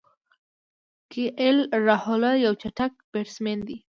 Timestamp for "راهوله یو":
1.87-2.53